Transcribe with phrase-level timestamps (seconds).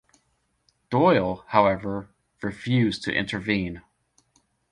[0.89, 2.09] Doyle, however,
[2.41, 3.83] refused to intervene.